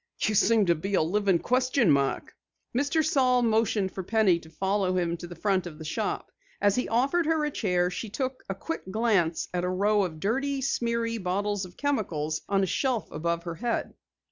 You 0.19 0.33
seem 0.33 0.65
to 0.65 0.73
be 0.73 0.95
a 0.95 1.01
living 1.03 1.37
question 1.37 1.91
mark." 1.91 2.35
Mr. 2.75 3.05
Saal 3.05 3.43
motioned 3.43 3.91
for 3.91 4.01
Penny 4.01 4.39
to 4.39 4.49
follow 4.49 4.97
him 4.97 5.15
to 5.17 5.27
the 5.27 5.35
front 5.35 5.67
of 5.67 5.77
the 5.77 5.85
shop. 5.85 6.31
As 6.59 6.73
he 6.75 6.89
offered 6.89 7.27
her 7.27 7.45
a 7.45 7.51
chair 7.51 7.91
she 7.91 8.09
took 8.09 8.43
a 8.49 8.55
quick 8.55 8.81
glance 8.89 9.47
at 9.53 9.63
a 9.63 9.69
row 9.69 10.01
of 10.01 10.19
dirty, 10.19 10.59
smeary 10.61 11.19
bottles 11.19 11.65
of 11.65 11.77
chemicals 11.77 12.41
on 12.49 12.63
a 12.63 12.65
shelf 12.65 13.11
above 13.11 13.43
her 13.43 13.53
head. 13.53 13.93